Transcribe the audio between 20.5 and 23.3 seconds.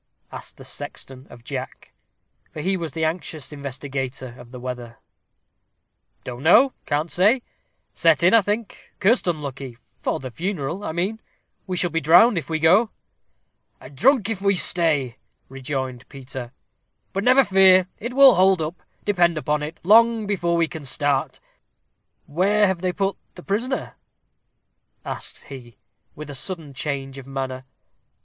we can start. Where have they put